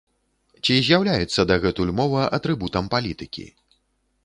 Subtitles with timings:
[0.63, 3.49] Ці з'яўляецца дагэтуль мова атрыбутам палітыкі?